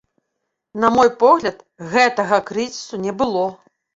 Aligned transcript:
На 0.83 0.89
мой 0.95 1.09
погляд, 1.23 1.59
гэтага 1.91 2.39
крызісу 2.49 3.01
не 3.05 3.13
было. 3.23 3.45